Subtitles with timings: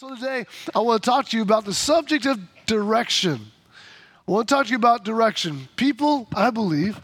[0.00, 3.38] So today, I want to talk to you about the subject of direction.
[4.26, 5.68] I want to talk to you about direction.
[5.76, 6.98] People, I believe,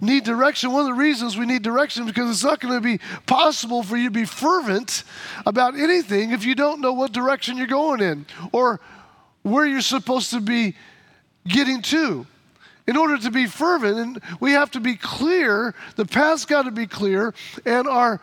[0.00, 0.72] need direction.
[0.72, 3.84] One of the reasons we need direction is because it's not going to be possible
[3.84, 5.04] for you to be fervent
[5.46, 8.80] about anything if you don't know what direction you're going in or
[9.42, 10.74] where you're supposed to be
[11.46, 12.26] getting to.
[12.88, 16.72] In order to be fervent, and we have to be clear, the path's got to
[16.72, 18.20] be clear, and our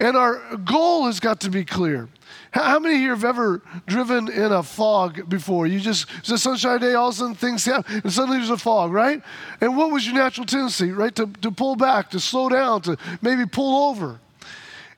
[0.00, 2.08] and our goal has got to be clear.
[2.52, 5.68] How many here have ever driven in a fog before?
[5.68, 8.50] You just, it's a sunshine day, all of a sudden things happen, and suddenly there's
[8.50, 9.22] a fog, right?
[9.60, 11.14] And what was your natural tendency, right?
[11.14, 14.18] To, to pull back, to slow down, to maybe pull over.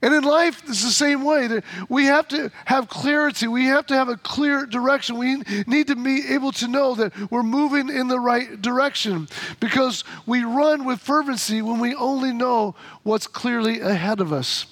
[0.00, 1.60] And in life, it's the same way.
[1.88, 3.46] We have to have clarity.
[3.46, 5.16] We have to have a clear direction.
[5.16, 9.28] We need to be able to know that we're moving in the right direction
[9.60, 12.74] because we run with fervency when we only know
[13.04, 14.66] what's clearly ahead of us.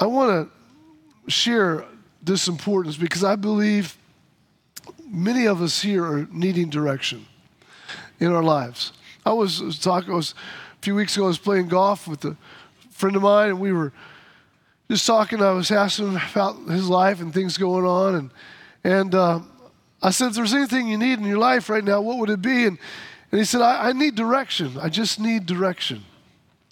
[0.00, 0.57] I want to
[1.28, 1.84] share
[2.22, 3.96] this importance because I believe
[5.06, 7.26] many of us here are needing direction
[8.20, 8.92] in our lives.
[9.24, 10.34] I was talking, I was,
[10.78, 12.36] a few weeks ago, I was playing golf with a
[12.90, 13.92] friend of mine, and we were
[14.90, 15.42] just talking.
[15.42, 18.30] I was asking him about his life and things going on, and
[18.84, 19.40] and uh,
[20.02, 22.42] I said, "If there's anything you need in your life right now, what would it
[22.42, 22.78] be?" And
[23.30, 24.78] and he said, I, I need direction.
[24.80, 26.04] I just need direction."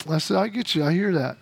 [0.08, 0.84] I said, "I get you.
[0.84, 1.36] I hear that."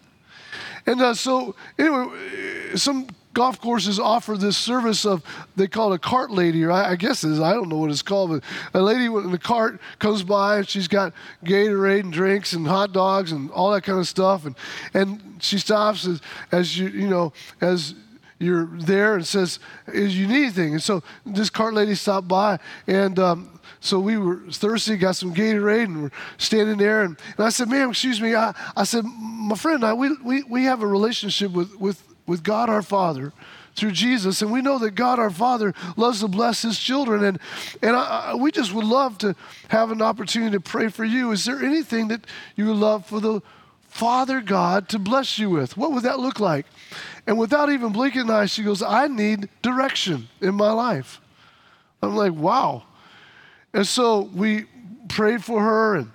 [0.87, 5.23] And uh, so, anyway, some golf courses offer this service of
[5.57, 7.41] they call it a cart lady, or I, I guess it is.
[7.41, 10.69] I don't know what it's called, but a lady in the cart comes by and
[10.69, 11.13] she's got
[11.45, 14.55] Gatorade and drinks and hot dogs and all that kind of stuff, and
[14.95, 17.95] and she stops as, as you you know as
[18.39, 22.59] you're there and says, "Is you need anything?" And so this cart lady stopped by
[22.87, 23.19] and.
[23.19, 23.51] Um,
[23.85, 27.03] so we were thirsty, got some Gatorade, and we're standing there.
[27.03, 28.35] And, and I said, ma'am, excuse me.
[28.35, 32.43] I, I said, my friend I, we, we, we have a relationship with, with, with
[32.43, 33.35] God our Father
[33.77, 37.39] through Jesus, and we know that God our Father loves to bless His children, and
[37.83, 39.35] and I, I, we just would love to
[39.69, 41.33] have an opportunity to pray for you.
[41.33, 42.25] Is there anything that
[42.55, 43.43] you would love for the
[43.89, 45.77] Father God to bless you with?
[45.77, 46.67] What would that look like?
[47.27, 51.21] And without even blinking an eye, she goes, "I need direction in my life."
[52.01, 52.85] I'm like, "Wow."
[53.75, 54.65] And so we
[55.09, 56.11] prayed for her and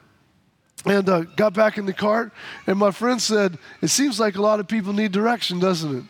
[0.86, 2.32] and uh, got back in the cart.
[2.66, 6.04] And my friend said, It seems like a lot of people need direction, doesn't it?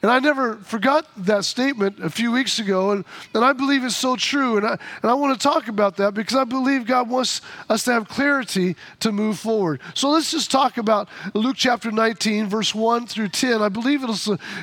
[0.00, 3.04] And I never forgot that statement a few weeks ago, and,
[3.34, 4.56] and I believe it's so true.
[4.56, 7.84] And I, and I want to talk about that because I believe God wants us
[7.84, 9.80] to have clarity to move forward.
[9.94, 13.60] So let's just talk about Luke chapter 19, verse 1 through 10.
[13.60, 14.06] I believe a,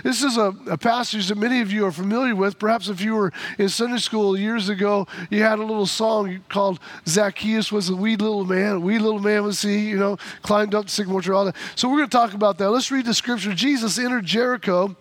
[0.03, 2.57] this is a, a passage that many of you are familiar with.
[2.57, 6.79] Perhaps if you were in Sunday school years ago, you had a little song called
[7.07, 8.75] Zacchaeus was a wee little man.
[8.75, 11.35] A wee little man was he, you know, climbed up the sycamore tree.
[11.35, 11.55] All that.
[11.75, 12.69] So we're going to talk about that.
[12.69, 13.53] Let's read the scripture.
[13.53, 14.95] Jesus entered Jericho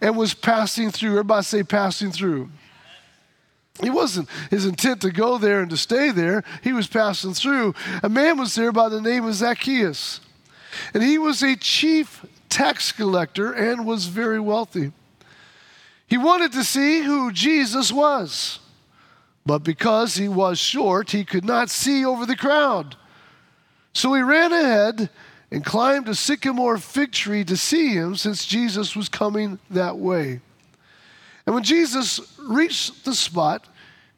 [0.00, 1.10] and was passing through.
[1.10, 2.50] Everybody say passing through.
[3.80, 6.42] He wasn't his intent to go there and to stay there.
[6.62, 7.74] He was passing through.
[8.02, 10.20] A man was there by the name of Zacchaeus.
[10.92, 14.92] And he was a chief tax collector and was very wealthy.
[16.06, 18.58] He wanted to see who Jesus was.
[19.46, 22.96] But because he was short, he could not see over the crowd.
[23.92, 25.10] So he ran ahead
[25.50, 30.40] and climbed a sycamore fig tree to see him since Jesus was coming that way.
[31.46, 33.66] And when Jesus reached the spot,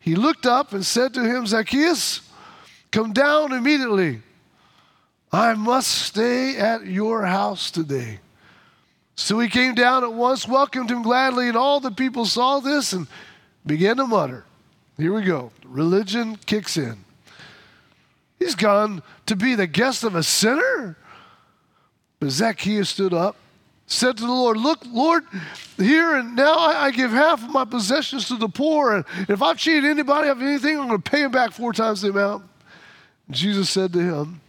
[0.00, 2.22] he looked up and said to him, Zacchaeus,
[2.90, 4.22] come down immediately.
[5.32, 8.18] I must stay at your house today.
[9.14, 12.92] So he came down at once, welcomed him gladly, and all the people saw this
[12.92, 13.06] and
[13.64, 14.44] began to mutter.
[14.96, 15.52] Here we go.
[15.64, 17.04] Religion kicks in.
[18.38, 20.96] He's gone to be the guest of a sinner?
[22.20, 23.36] But Zacchaeus stood up,
[23.86, 25.24] said to the Lord, Look, Lord,
[25.78, 28.94] here and now I, give half of my possessions to the poor.
[28.94, 32.02] And if I've cheated anybody of anything, I'm going to pay him back four times
[32.02, 32.44] the amount.
[33.30, 34.40] Jesus said to him,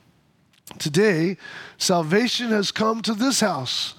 [0.78, 1.38] Today,
[1.78, 3.96] salvation has come to this house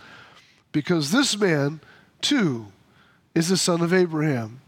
[0.71, 1.81] because this man,
[2.21, 2.67] too,
[3.35, 4.61] is the son of Abraham.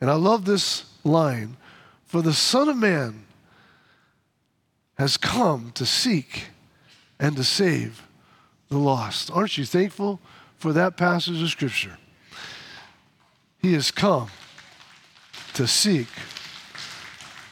[0.00, 1.56] And I love this line
[2.04, 3.24] For the Son of Man
[4.98, 6.46] has come to seek
[7.18, 8.05] and to save
[8.68, 9.30] the lost.
[9.30, 10.20] Aren't you thankful
[10.58, 11.98] for that passage of Scripture?
[13.60, 14.28] He has come
[15.54, 16.08] to seek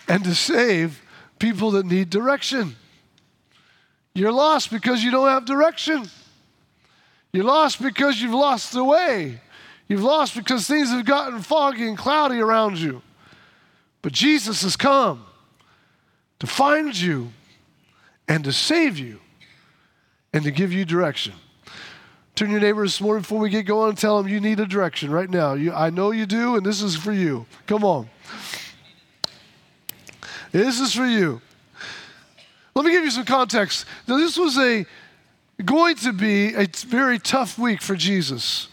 [0.08, 1.02] and to save
[1.38, 2.76] people that need direction.
[4.14, 6.08] You're lost because you don't have direction.
[7.32, 9.40] You're lost because you've lost the way.
[9.88, 13.02] You've lost because things have gotten foggy and cloudy around you.
[14.02, 15.25] But Jesus has come
[16.38, 17.32] to find you
[18.28, 19.20] and to save you
[20.34, 21.32] and to give you direction.
[22.34, 24.66] Turn your neighbor this morning before we get going and tell them you need a
[24.66, 25.54] direction right now.
[25.54, 27.46] You, I know you do, and this is for you.
[27.69, 28.10] Come on.
[30.50, 31.40] This is for you.
[32.75, 33.86] Let me give you some context.
[34.08, 34.84] Now, this was a
[35.64, 38.66] going to be a very tough week for Jesus.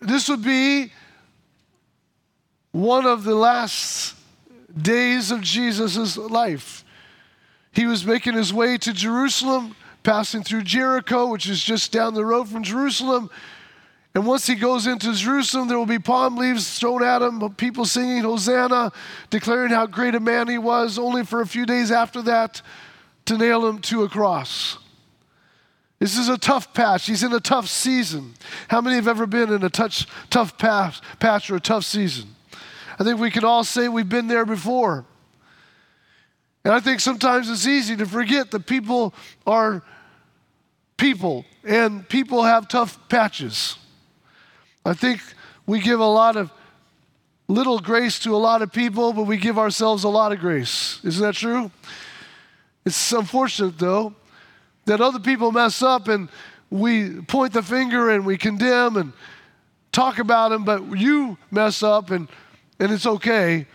[0.00, 0.92] This would be
[2.72, 4.16] one of the last
[4.76, 6.84] days of Jesus' life.
[7.70, 12.24] He was making his way to Jerusalem, passing through Jericho, which is just down the
[12.24, 13.30] road from Jerusalem.
[14.14, 17.84] And once he goes into Jerusalem, there will be palm leaves thrown at him, people
[17.84, 18.92] singing Hosanna,
[19.30, 22.60] declaring how great a man he was, only for a few days after that
[23.24, 24.78] to nail him to a cross.
[25.98, 27.06] This is a tough patch.
[27.06, 28.34] He's in a tough season.
[28.68, 32.34] How many have ever been in a touch, tough patch, patch or a tough season?
[32.98, 35.06] I think we can all say we've been there before.
[36.64, 39.14] And I think sometimes it's easy to forget that people
[39.46, 39.82] are
[40.96, 43.76] people and people have tough patches.
[44.84, 45.20] I think
[45.66, 46.52] we give a lot of
[47.48, 51.00] little grace to a lot of people, but we give ourselves a lot of grace.
[51.04, 51.70] Isn't that true?
[52.84, 54.14] It's unfortunate, though,
[54.86, 56.28] that other people mess up and
[56.70, 59.12] we point the finger and we condemn and
[59.92, 62.28] talk about them, but you mess up and,
[62.80, 63.66] and it's okay.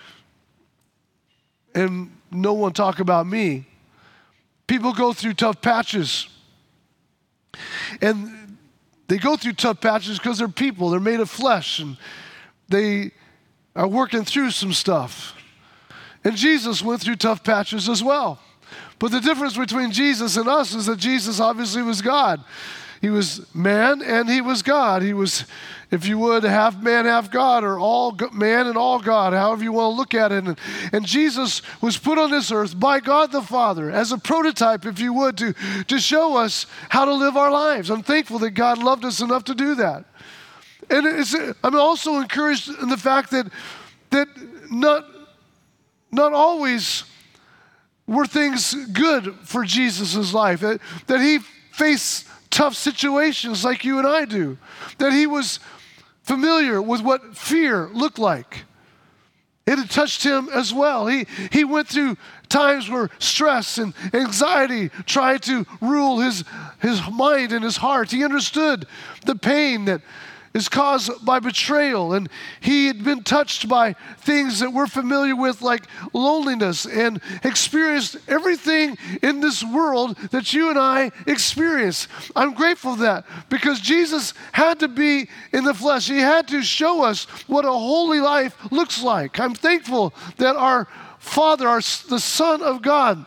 [1.75, 3.65] And no one talk about me.
[4.67, 6.27] People go through tough patches.
[8.01, 8.57] And
[9.07, 11.97] they go through tough patches because they're people, they're made of flesh, and
[12.67, 13.11] they
[13.75, 15.33] are working through some stuff.
[16.23, 18.39] And Jesus went through tough patches as well.
[18.99, 22.43] But the difference between Jesus and us is that Jesus obviously was God.
[22.99, 25.03] He was man and he was God.
[25.03, 25.45] He was,
[25.89, 29.71] if you would, half man, half God, or all man and all God, however you
[29.71, 30.43] want to look at it.
[30.45, 30.59] And,
[30.91, 34.99] and Jesus was put on this earth by God the Father as a prototype, if
[34.99, 35.53] you would, to,
[35.87, 37.89] to show us how to live our lives.
[37.89, 40.05] I'm thankful that God loved us enough to do that.
[40.89, 43.47] And I'm also encouraged in the fact that,
[44.09, 44.27] that
[44.69, 45.05] not,
[46.11, 47.03] not always
[48.07, 51.39] were things good for Jesus' life, that, that he
[51.71, 54.57] faced tough situations like you and I do,
[54.97, 55.59] that he was
[56.27, 58.65] familiar with what fear looked like.
[59.65, 61.07] It had touched him as well.
[61.07, 66.43] He, he went through times where stress and anxiety tried to rule his,
[66.81, 68.11] his mind and his heart.
[68.11, 68.87] He understood
[69.25, 70.01] the pain that
[70.57, 72.13] is caused by betrayal.
[72.13, 72.27] And
[72.59, 78.97] he had been touched by things that we're familiar with, like loneliness, and experienced everything
[79.21, 82.07] in this world that you and I experience.
[82.35, 86.63] I'm grateful for that because Jesus had to be in the flesh, He had to
[86.63, 89.39] show us what a holy life looks like.
[89.39, 90.87] I'm thankful that our
[91.19, 93.25] Father, our, the Son of God,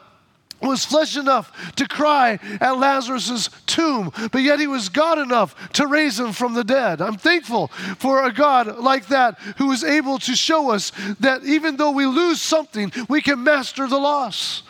[0.60, 5.86] was flesh enough to cry at Lazarus' tomb, but yet he was God enough to
[5.86, 7.00] raise him from the dead.
[7.00, 7.68] I'm thankful
[7.98, 12.06] for a God like that who is able to show us that even though we
[12.06, 14.62] lose something, we can master the loss.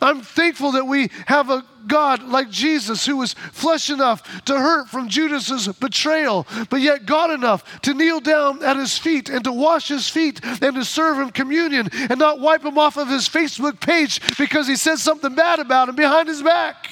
[0.00, 4.88] I'm thankful that we have a God like Jesus who was flesh enough to hurt
[4.88, 9.52] from Judas's betrayal, but yet God enough to kneel down at his feet and to
[9.52, 13.28] wash his feet and to serve him communion and not wipe him off of his
[13.28, 16.88] Facebook page because he said something bad about him behind his back.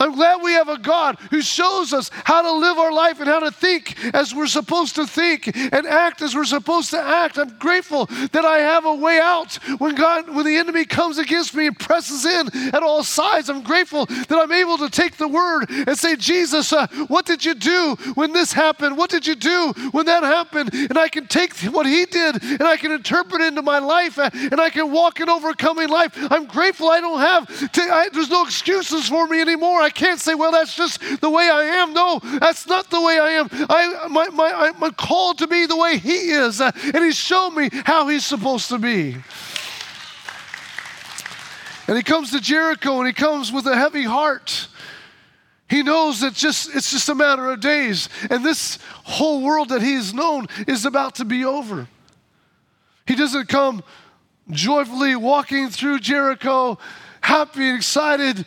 [0.00, 3.28] I'm glad we have a God who shows us how to live our life and
[3.28, 7.38] how to think as we're supposed to think and act as we're supposed to act.
[7.38, 11.54] I'm grateful that I have a way out when God, when the enemy comes against
[11.54, 13.48] me and presses in at all sides.
[13.48, 17.44] I'm grateful that I'm able to take the word and say, Jesus, uh, what did
[17.44, 18.96] you do when this happened?
[18.96, 20.72] What did you do when that happened?
[20.72, 24.18] And I can take what he did and I can interpret it into my life
[24.18, 26.12] uh, and I can walk in overcoming life.
[26.30, 29.80] I'm grateful I don't have, to, I, there's no excuses for me anymore.
[29.86, 31.94] I can't say, well, that's just the way I am.
[31.94, 33.48] No, that's not the way I am.
[33.52, 37.54] I, my, my, I'm called to be the way He is, uh, and He's shown
[37.54, 39.16] me how He's supposed to be.
[41.86, 44.66] And he comes to Jericho and he comes with a heavy heart.
[45.70, 49.82] He knows that just it's just a matter of days, and this whole world that
[49.82, 51.86] he's known is about to be over.
[53.06, 53.84] He doesn't come
[54.50, 56.76] joyfully walking through Jericho,
[57.20, 58.44] happy and excited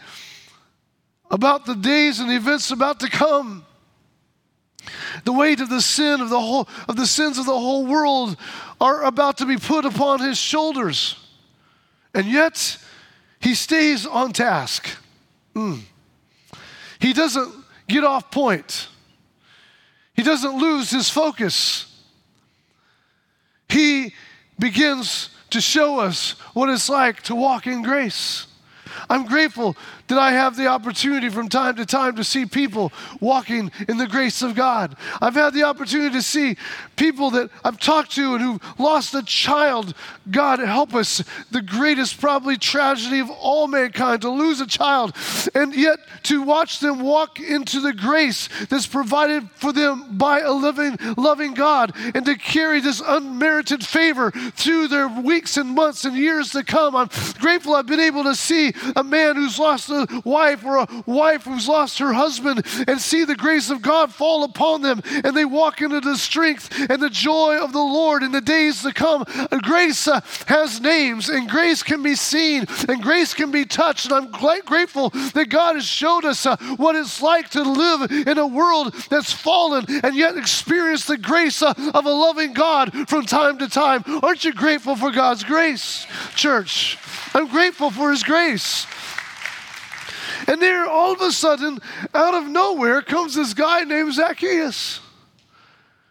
[1.29, 3.65] about the days and the events about to come.
[5.25, 8.37] The weight of the sin of the whole of the sins of the whole world
[8.79, 11.15] are about to be put upon his shoulders.
[12.13, 12.77] And yet
[13.39, 14.89] he stays on task.
[15.55, 15.81] Mm.
[16.99, 17.53] He doesn't
[17.87, 18.87] get off point.
[20.13, 21.85] He doesn't lose his focus.
[23.69, 24.13] He
[24.57, 28.47] begins to show us what it's like to walk in grace.
[29.09, 29.77] I'm grateful
[30.09, 34.07] that I have the opportunity from time to time to see people walking in the
[34.07, 34.95] grace of God.
[35.21, 36.57] I've had the opportunity to see
[36.95, 39.93] people that I've talked to and who've lost a child.
[40.29, 45.15] God help us, the greatest probably tragedy of all mankind to lose a child,
[45.55, 50.51] and yet to watch them walk into the grace that's provided for them by a
[50.51, 56.17] living, loving God, and to carry this unmerited favor through their weeks and months and
[56.17, 56.95] years to come.
[56.95, 60.87] I'm grateful I've been able to see a man who's lost a wife or a
[61.05, 65.35] wife who's lost her husband and see the grace of God fall upon them and
[65.35, 68.93] they walk into the strength and the joy of the Lord in the days to
[68.93, 69.25] come.
[69.63, 74.05] Grace uh, has names and grace can be seen and grace can be touched.
[74.05, 78.11] And I'm quite grateful that God has showed us uh, what it's like to live
[78.11, 83.09] in a world that's fallen and yet experience the grace uh, of a loving God
[83.09, 84.03] from time to time.
[84.23, 86.97] Aren't you grateful for God's grace, church?
[87.33, 88.85] I'm grateful for His grace.
[90.47, 91.79] And there, all of a sudden,
[92.13, 95.01] out of nowhere, comes this guy named Zacchaeus.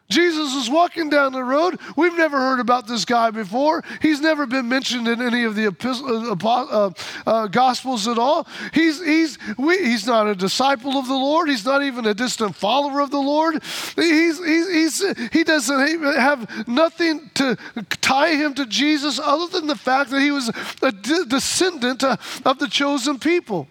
[0.09, 1.79] Jesus is walking down the road.
[1.97, 3.85] We've never heard about this guy before.
[4.01, 6.91] He's never been mentioned in any of the uh, uh,
[7.27, 8.47] uh, Gospels at all.
[8.73, 11.51] He's, he's, we, he's not a disciple of the Lord.
[11.51, 13.63] He's not even a distant follower of the Lord.
[13.97, 17.59] He's, he's, he's, he doesn't have nothing to
[18.01, 22.17] tie him to Jesus other than the fact that he was a descendant uh,
[22.47, 23.69] of the chosen people.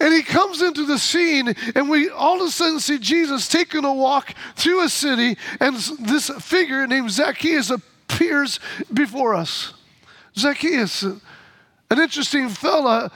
[0.00, 3.84] And he comes into the scene, and we all of a sudden see Jesus taking
[3.84, 8.58] a walk through a city, and this figure named Zacchaeus appears
[8.92, 9.72] before us.
[10.36, 11.20] Zacchaeus, an
[11.90, 13.12] interesting fella,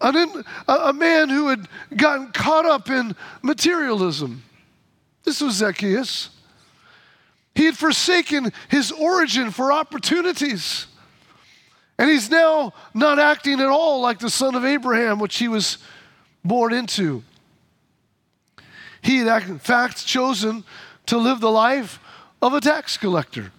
[0.00, 4.42] an, a man who had gotten caught up in materialism.
[5.24, 6.30] This was Zacchaeus.
[7.54, 10.86] He had forsaken his origin for opportunities.
[11.98, 15.78] And he's now not acting at all like the son of Abraham, which he was
[16.44, 17.22] born into.
[19.00, 20.64] He had, in fact, chosen
[21.06, 21.98] to live the life
[22.40, 23.52] of a tax collector.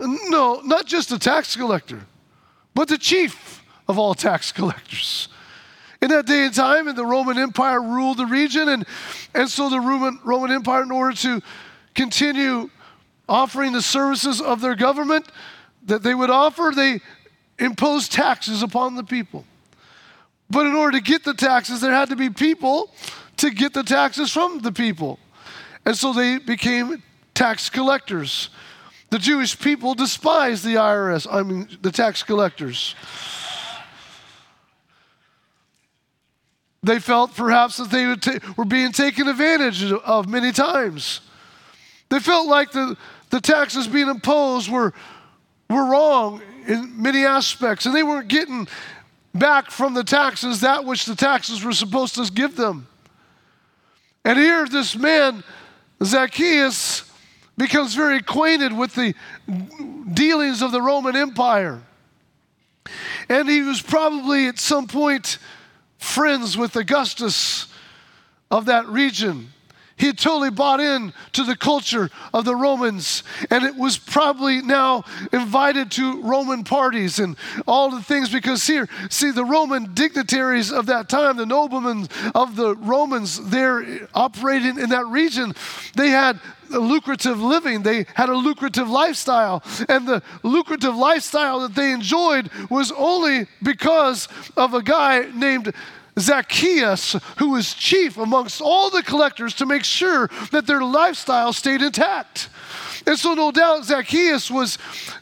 [0.00, 2.00] No, not just a tax collector,
[2.74, 5.28] but the chief of all tax collectors.
[6.00, 8.84] In that day and time, and the Roman Empire ruled the region, and,
[9.34, 11.40] and so the Roman, Roman Empire, in order to
[11.94, 12.70] continue
[13.28, 15.26] offering the services of their government
[15.84, 17.00] that they would offer, they
[17.58, 19.44] imposed taxes upon the people.
[20.52, 22.90] But in order to get the taxes, there had to be people
[23.38, 25.18] to get the taxes from the people.
[25.86, 28.50] And so they became tax collectors.
[29.08, 32.94] The Jewish people despised the IRS, I mean, the tax collectors.
[36.82, 38.06] They felt perhaps that they
[38.56, 41.22] were being taken advantage of many times.
[42.10, 42.98] They felt like the,
[43.30, 44.92] the taxes being imposed were,
[45.70, 48.68] were wrong in many aspects, and they weren't getting
[49.34, 52.86] back from the taxes that which the taxes were supposed to give them.
[54.24, 55.42] And here, this man,
[56.02, 57.10] Zacchaeus,
[57.56, 59.14] becomes very acquainted with the
[60.12, 61.82] dealings of the Roman Empire.
[63.28, 65.38] And he was probably at some point
[65.98, 67.66] friends with Augustus
[68.50, 69.52] of that region.
[69.96, 74.62] He had totally bought in to the culture of the Romans, and it was probably
[74.62, 80.72] now invited to Roman parties and all the things because here, see, the Roman dignitaries
[80.72, 85.54] of that time, the noblemen of the Romans, they're operating in that region,
[85.94, 86.40] they had
[86.72, 87.82] a lucrative living.
[87.82, 89.62] They had a lucrative lifestyle.
[89.88, 95.74] And the lucrative lifestyle that they enjoyed was only because of a guy named
[96.18, 101.82] Zacchaeus, who was chief amongst all the collectors, to make sure that their lifestyle stayed
[101.82, 102.48] intact.
[103.06, 104.78] And so, no doubt, Zacchaeus was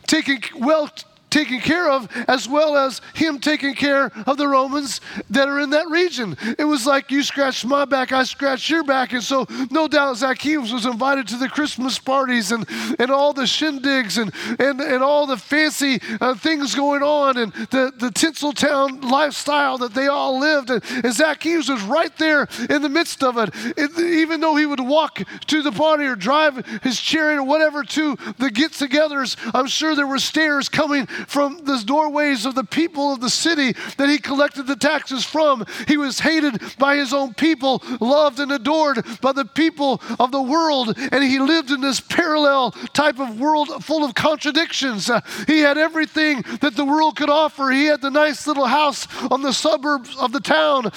[0.06, 0.90] taking well
[1.30, 5.70] taken care of, as well as him taking care of the Romans that are in
[5.70, 6.36] that region.
[6.58, 9.12] It was like you scratched my back, I scratched your back.
[9.12, 12.66] And so, no doubt, Zacchaeus was invited to the Christmas parties and,
[12.98, 17.52] and all the shindigs and, and, and all the fancy uh, things going on and
[17.70, 20.70] the, the Tinseltown lifestyle that they all lived.
[20.70, 23.50] And, and Zacchaeus was right there in the midst of it.
[23.76, 23.98] it.
[23.98, 28.16] Even though he would walk to the party or drive his chariot or whatever to
[28.38, 33.12] the get togethers, I'm sure there were stairs coming from the doorways of the people
[33.12, 35.64] of the city that he collected the taxes from.
[35.86, 40.42] He was hated by his own people, loved and adored by the people of the
[40.42, 45.10] world, and he lived in this parallel type of world full of contradictions.
[45.10, 47.70] Uh, he had everything that the world could offer.
[47.70, 50.90] He had the nice little house on the suburbs of the town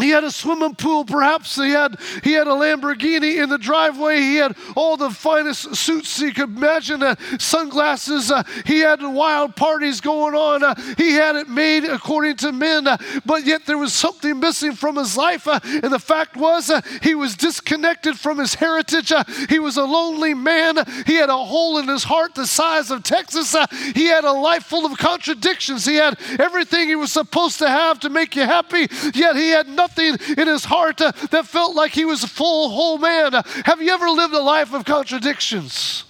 [0.00, 4.18] He had a swimming pool, perhaps he had, he had a Lamborghini in the driveway.
[4.18, 8.30] He had all the finest suits he could imagine, uh, sunglasses.
[8.30, 10.62] Uh, he had wild parties going on.
[10.62, 14.72] Uh, he had it made according to men, uh, but yet there was something missing
[14.72, 15.46] from his life.
[15.46, 19.12] Uh, and the fact was, uh, he was disconnected from his heritage.
[19.48, 20.76] he was a lonely man.
[21.06, 23.54] He had a hole in his heart the size of Texas.
[23.94, 25.84] he had a life full of contradictions.
[25.84, 29.68] He had everything he was supposed to have to make you happy, yet he had
[29.68, 33.34] nothing in his heart uh, that felt like he was a full, whole man.
[33.34, 36.04] Uh, have you ever lived a life of contradictions?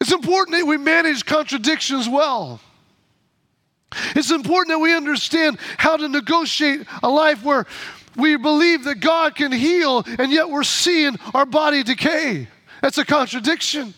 [0.00, 2.60] It's important that we manage contradictions well.
[4.14, 7.66] It's important that we understand how to negotiate a life where
[8.16, 12.48] we believe that God can heal and yet we're seeing our body decay.
[12.82, 13.94] That's a contradiction.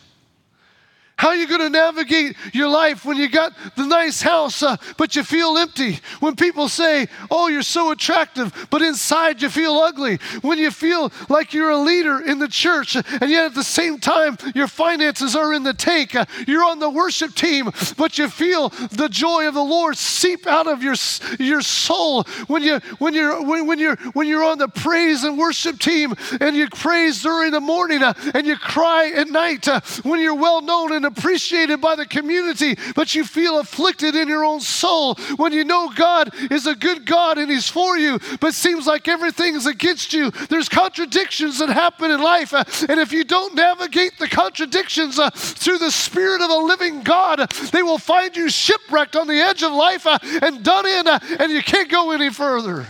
[1.21, 4.77] How are you going to navigate your life when you got the nice house, uh,
[4.97, 5.99] but you feel empty?
[6.19, 10.17] When people say, Oh, you're so attractive, but inside you feel ugly.
[10.41, 13.99] When you feel like you're a leader in the church, and yet at the same
[13.99, 16.15] time, your finances are in the tank.
[16.15, 20.47] Uh, you're on the worship team, but you feel the joy of the Lord seep
[20.47, 20.95] out of your,
[21.37, 22.23] your soul.
[22.47, 26.15] When, you, when, you're, when, when, you're, when you're on the praise and worship team,
[26.39, 30.33] and you praise during the morning, uh, and you cry at night, uh, when you're
[30.33, 34.59] well known in the appreciated by the community, but you feel afflicted in your own
[34.59, 38.87] soul when you know God is a good God and He's for you, but seems
[38.87, 40.31] like everything is against you.
[40.49, 42.53] There's contradictions that happen in life.
[42.53, 47.03] Uh, and if you don't navigate the contradictions uh, through the Spirit of a living
[47.03, 51.07] God, they will find you shipwrecked on the edge of life uh, and done in,
[51.07, 52.85] and you can't go any further.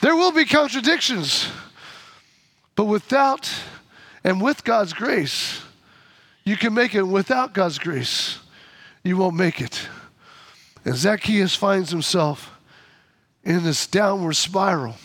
[0.00, 1.48] There will be contradictions,
[2.76, 3.50] but without
[4.22, 5.63] and with God's grace,
[6.44, 8.38] you can make it without God's grace.
[9.02, 9.88] You won't make it.
[10.84, 12.50] And Zacchaeus finds himself
[13.42, 14.96] in this downward spiral.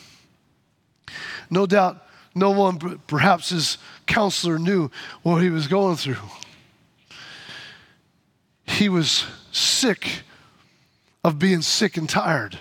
[1.49, 2.05] No doubt,
[2.35, 4.91] no one, perhaps his counselor, knew
[5.23, 6.17] what he was going through.
[8.65, 10.23] He was sick
[11.23, 12.57] of being sick and tired.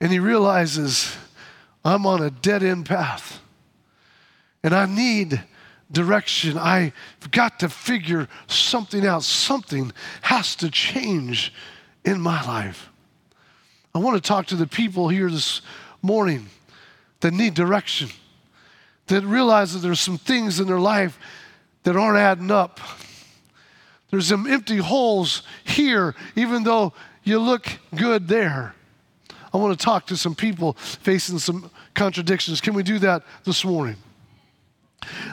[0.00, 1.16] And he realizes,
[1.84, 3.40] I'm on a dead end path.
[4.62, 5.42] And I need
[5.94, 6.58] direction.
[6.58, 6.92] I've
[7.30, 9.22] got to figure something out.
[9.22, 11.52] Something has to change
[12.04, 12.90] in my life.
[13.94, 15.62] I want to talk to the people here this
[16.02, 16.48] morning
[17.20, 18.10] that need direction,
[19.06, 21.18] that realize that there's some things in their life
[21.84, 22.80] that aren't adding up.
[24.10, 28.74] There's some empty holes here, even though you look good there.
[29.52, 32.60] I want to talk to some people facing some contradictions.
[32.60, 33.96] Can we do that this morning?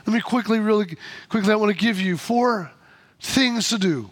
[0.06, 0.98] Let me quickly, really
[1.30, 2.72] quickly, I want to give you four
[3.20, 4.10] things to do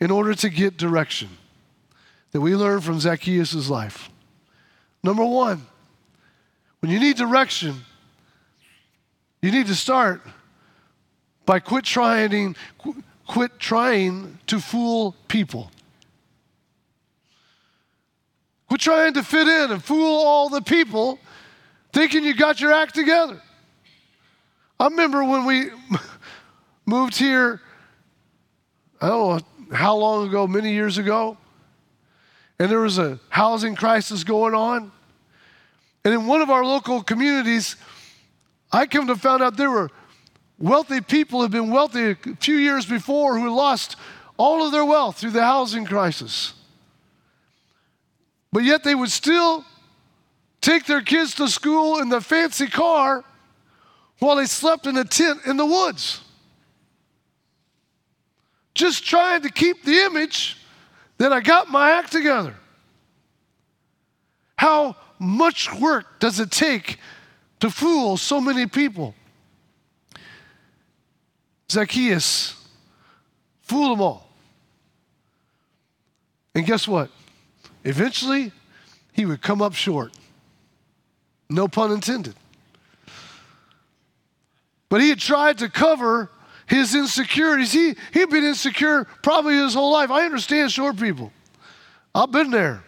[0.00, 1.28] in order to get direction
[2.32, 4.10] that we learn from Zacchaeus' life.
[5.02, 5.66] Number one,
[6.80, 7.74] when you need direction,
[9.42, 10.22] you need to start
[11.46, 12.56] by quit trying,
[13.26, 15.70] quit trying to fool people.
[18.68, 21.18] Quit trying to fit in and fool all the people
[21.92, 23.40] thinking you got your act together.
[24.80, 25.70] I remember when we
[26.86, 27.60] moved here,
[29.00, 31.36] I don't know how long ago, many years ago,
[32.58, 34.92] and there was a housing crisis going on.
[36.04, 37.76] And in one of our local communities,
[38.70, 39.90] I come to find out there were
[40.58, 43.96] wealthy people who had been wealthy a few years before who lost
[44.36, 46.54] all of their wealth through the housing crisis.
[48.52, 49.64] But yet they would still
[50.60, 53.24] take their kids to school in the fancy car
[54.18, 56.20] while they slept in a tent in the woods.
[58.74, 60.56] Just trying to keep the image
[61.18, 62.54] that I got my act together.
[64.56, 66.98] How much work does it take
[67.60, 69.14] to fool so many people?
[71.70, 72.54] Zacchaeus
[73.62, 74.28] fooled them all.
[76.54, 77.10] And guess what?
[77.84, 78.52] Eventually,
[79.12, 80.12] he would come up short.
[81.50, 82.34] No pun intended.
[84.88, 86.30] But he had tried to cover
[86.66, 87.72] his insecurities.
[87.72, 90.10] He, he'd been insecure probably his whole life.
[90.10, 91.32] I understand short people,
[92.14, 92.82] I've been there.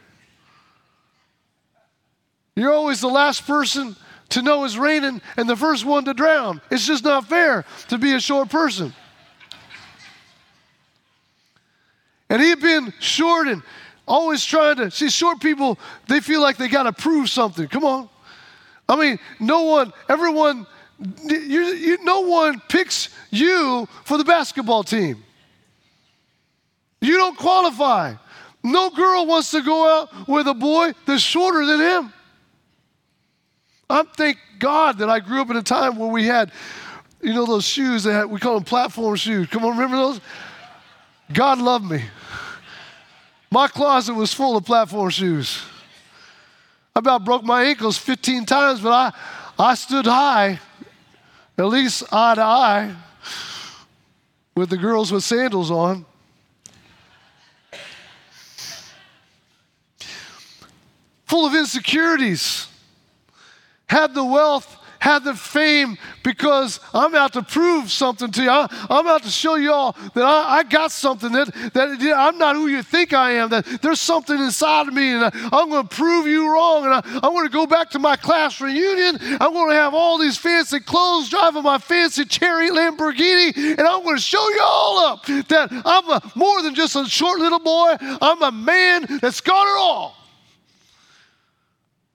[2.57, 3.97] You're always the last person
[4.31, 6.61] to know it's raining and the first one to drown.
[6.71, 8.93] It's just not fair to be a short person.
[12.29, 13.63] And he'd been short and
[14.07, 17.67] always trying to see short people, they feel like they got to prove something.
[17.69, 18.09] Come on.
[18.89, 20.67] I mean, no one, everyone
[21.25, 25.23] you, you, no one picks you for the basketball team.
[27.01, 28.15] You don't qualify.
[28.63, 32.13] No girl wants to go out with a boy that's shorter than him.
[33.89, 36.53] I thank God that I grew up in a time where we had,
[37.23, 39.49] you know, those shoes that had, we call them platform shoes.
[39.49, 40.21] Come on, remember those?
[41.33, 42.03] God loved me.
[43.51, 45.63] My closet was full of platform shoes.
[46.95, 49.13] I about broke my ankles 15 times, but I,
[49.59, 50.61] I stood high,
[51.61, 52.95] at least eye to eye,
[54.57, 56.07] with the girls with sandals on.
[61.27, 62.67] Full of insecurities.
[63.89, 68.51] Had the wealth have the fame because I'm out to prove something to you.
[68.51, 72.39] I, am out to show you all that I, I, got something that, that I'm
[72.39, 75.71] not who you think I am, that there's something inside of me, and I, am
[75.71, 76.85] going to prove you wrong.
[76.85, 79.19] And I, I'm going to go back to my class reunion.
[79.41, 84.05] I'm going to have all these fancy clothes, driving my fancy cherry Lamborghini, and I'm
[84.05, 87.59] going to show you all up that I'm a, more than just a short little
[87.59, 87.97] boy.
[88.01, 90.17] I'm a man that's got it all.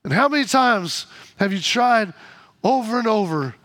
[0.04, 2.14] And how many times have you tried
[2.66, 3.56] over and over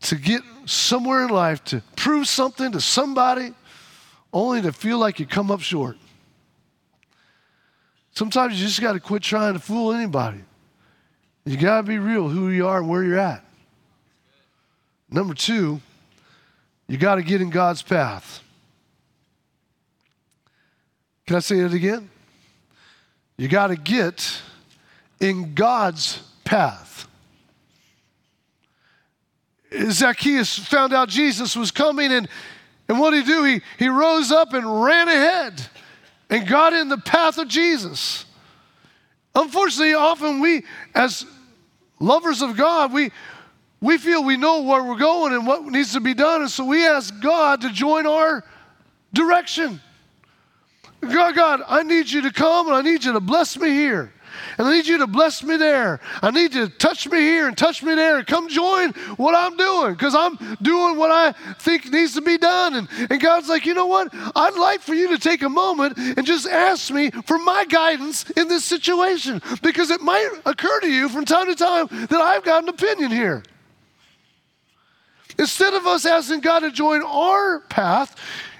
[0.00, 3.54] to get somewhere in life to prove something to somebody
[4.32, 5.96] only to feel like you come up short.
[8.10, 10.40] Sometimes you just got to quit trying to fool anybody.
[11.44, 13.44] You got to be real who you are and where you're at.
[15.08, 15.80] Number two,
[16.88, 18.42] you got to get in God's path.
[21.24, 22.10] Can I say it again?
[23.36, 24.42] You got to get
[25.20, 27.07] in God's path.
[29.90, 32.28] Zacchaeus found out Jesus was coming, and,
[32.88, 33.44] and what did he do?
[33.44, 35.60] He, he rose up and ran ahead
[36.30, 38.24] and got in the path of Jesus.
[39.34, 41.26] Unfortunately, often we, as
[42.00, 43.10] lovers of God, we,
[43.80, 46.64] we feel we know where we're going and what needs to be done, and so
[46.64, 48.44] we ask God to join our
[49.12, 49.80] direction.
[51.00, 54.12] God, God, I need you to come and I need you to bless me here.
[54.58, 56.00] And I need you to bless me there.
[56.22, 59.34] I need you to touch me here and touch me there and come join what
[59.34, 62.74] I'm doing because I'm doing what I think needs to be done.
[62.74, 64.08] And, and God's like, you know what?
[64.12, 68.28] I'd like for you to take a moment and just ask me for my guidance
[68.30, 72.44] in this situation because it might occur to you from time to time that I've
[72.44, 73.42] got an opinion here.
[75.38, 78.16] Instead of us asking God to join our path,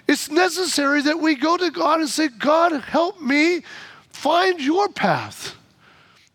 [0.07, 3.63] it's necessary that we go to God and say, God, help me
[4.11, 5.55] find your path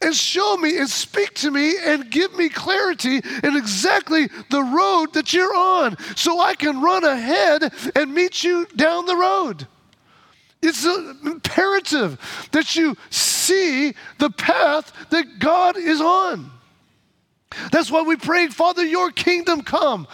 [0.04, 5.14] and show me and speak to me and give me clarity in exactly the road
[5.14, 9.68] that you're on so I can run ahead and meet you down the road.
[10.62, 16.52] It's imperative that you see the path that God is on.
[17.72, 20.08] That's why we pray, Father, your kingdom come,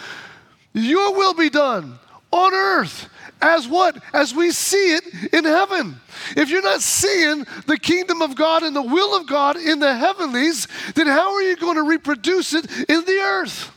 [0.74, 2.00] your will be done
[2.32, 3.10] on earth
[3.42, 4.02] as what?
[4.14, 6.00] As we see it in heaven.
[6.36, 9.96] If you're not seeing the kingdom of God and the will of God in the
[9.96, 13.72] heavenlies, then how are you going to reproduce it in the earth?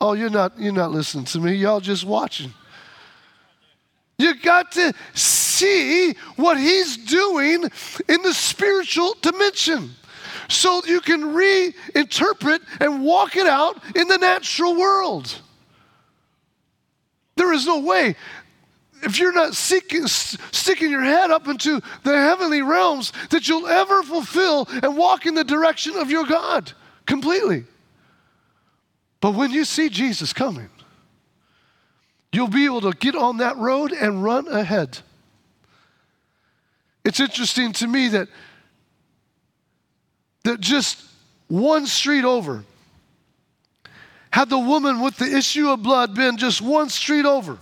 [0.00, 1.54] Oh, you're not you're not listening to me.
[1.54, 2.52] Y'all just watching.
[4.18, 7.64] You got to see what he's doing
[8.08, 9.90] in the spiritual dimension
[10.48, 15.40] so you can reinterpret and walk it out in the natural world.
[17.38, 18.16] There is no way.
[19.02, 24.02] If you're not seeking, sticking your head up into the heavenly realms, that you'll ever
[24.02, 26.72] fulfill and walk in the direction of your God
[27.06, 27.64] completely.
[29.20, 30.68] But when you see Jesus coming,
[32.32, 34.98] you'll be able to get on that road and run ahead.
[37.04, 38.28] It's interesting to me that,
[40.42, 41.04] that just
[41.46, 42.64] one street over,
[44.30, 47.58] had the woman with the issue of blood been just one street over,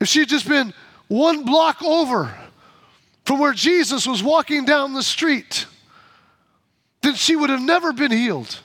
[0.00, 0.72] if she'd just been
[1.08, 2.34] one block over
[3.24, 5.66] from where Jesus was walking down the street,
[7.02, 8.60] then she would have never been healed.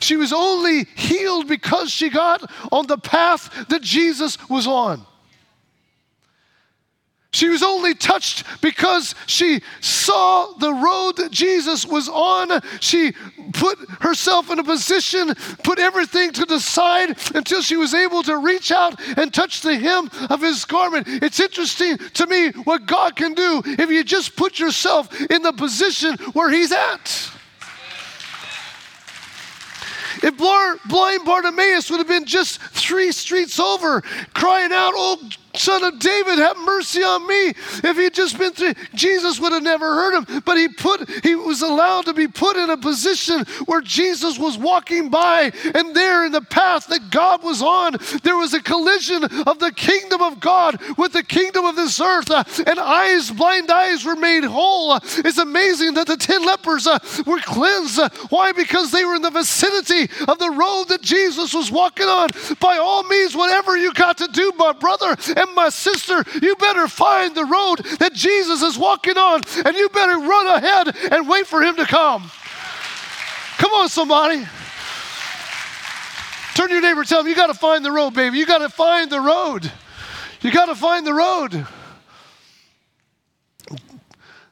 [0.00, 5.06] She was only healed because she got on the path that Jesus was on.
[7.32, 12.60] She was only touched because she saw the road that Jesus was on.
[12.80, 13.12] She
[13.52, 18.38] put herself in a position, put everything to the side until she was able to
[18.38, 21.06] reach out and touch the hem of his garment.
[21.06, 25.52] It's interesting to me what God can do if you just put yourself in the
[25.52, 27.30] position where he's at.
[30.22, 34.02] If blind Bartimaeus would have been just three streets over,
[34.34, 37.48] crying out, Oh, son of David, have mercy on me.
[37.84, 40.42] If he'd just been through, Jesus would have never heard him.
[40.44, 44.56] But he put, he was allowed to be put in a position where Jesus was
[44.56, 49.24] walking by, and there in the path that God was on, there was a collision
[49.24, 54.04] of the kingdom of God with the kingdom of this earth, and eyes, blind eyes,
[54.04, 54.96] were made whole.
[54.96, 58.00] It's amazing that the ten lepers uh, were cleansed.
[58.30, 58.52] Why?
[58.52, 62.28] Because they were in the vicinity of the road that Jesus was walking on.
[62.60, 66.86] By all means, whatever you got to do, my brother and my sister, you better
[66.86, 71.46] find the road that Jesus is walking on, and you better run ahead and wait
[71.46, 72.30] for him to come.
[73.56, 74.46] Come on, somebody.
[76.54, 78.36] Turn to your neighbor tell him, You got to find the road, baby.
[78.36, 79.70] You got to find the road.
[80.42, 81.66] You got to find the road.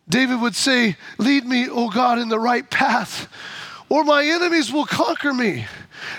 [0.08, 3.28] David would say, Lead me, O God, in the right path,
[3.90, 5.66] or my enemies will conquer me,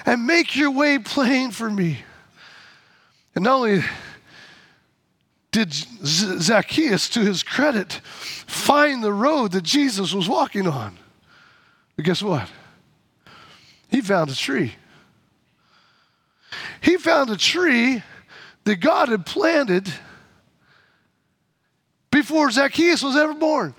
[0.05, 2.03] and make your way plain for me.
[3.33, 3.83] And not only
[5.51, 10.97] did Zacchaeus, to his credit, find the road that Jesus was walking on.
[11.95, 12.49] But guess what?
[13.89, 14.75] He found a tree.
[16.81, 18.03] He found a tree
[18.63, 19.91] that God had planted
[22.11, 23.73] before Zacchaeus was ever born.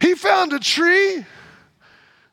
[0.00, 1.24] He found a tree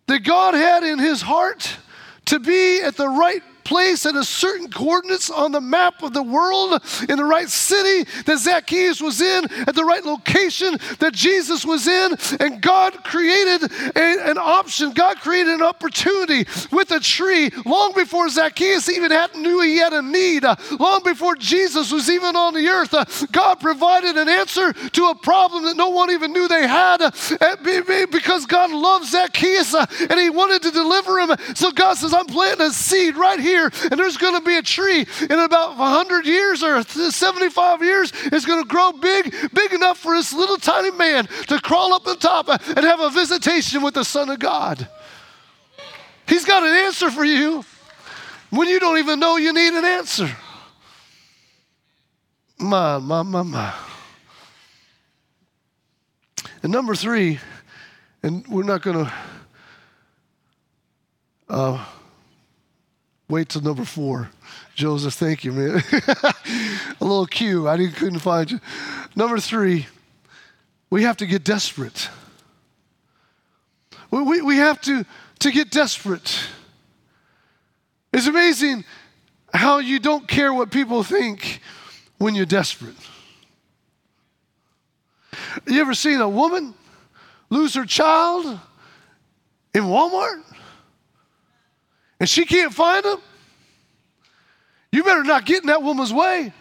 [0.05, 1.77] that God had in his heart
[2.25, 6.23] to be at the right place at a certain coordinates on the map of the
[6.23, 11.65] world, in the right city that Zacchaeus was in, at the right location that Jesus
[11.65, 12.15] was in.
[12.39, 18.29] And God created a, an option, God created an opportunity with a tree long before
[18.29, 20.43] Zacchaeus even had, knew he had a need,
[20.79, 23.31] long before Jesus was even on the earth.
[23.31, 27.11] God provided an answer to a problem that no one even knew they had uh,
[28.11, 31.35] because God loved Zacchaeus uh, and he wanted to deliver him.
[31.55, 34.57] So God says, I'm planting a seed right here here, and there's going to be
[34.57, 38.11] a tree in about 100 years or 75 years.
[38.25, 42.03] It's going to grow big, big enough for this little tiny man to crawl up
[42.03, 44.87] the top and have a visitation with the Son of God.
[46.27, 47.63] He's got an answer for you
[48.49, 50.29] when you don't even know you need an answer.
[52.59, 53.73] My, my, my, my.
[56.63, 57.39] And number three,
[58.23, 59.13] and we're not going to
[61.49, 61.85] uh,
[63.29, 64.29] Wait till number four.
[64.75, 65.83] Joseph, thank you, man.
[65.91, 66.33] a
[67.01, 67.67] little cue.
[67.67, 68.59] I didn't, couldn't find you.
[69.15, 69.87] Number three,
[70.89, 72.09] we have to get desperate.
[74.11, 75.05] We, we, we have to,
[75.39, 76.39] to get desperate.
[78.13, 78.85] It's amazing
[79.53, 81.61] how you don't care what people think
[82.17, 82.95] when you're desperate.
[85.67, 86.73] You ever seen a woman
[87.49, 88.59] lose her child
[89.73, 90.43] in Walmart?
[92.19, 93.17] And she can't find him,
[94.91, 96.53] you better not get in that woman's way.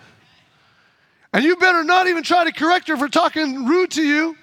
[1.33, 4.37] And you better not even try to correct her for talking rude to you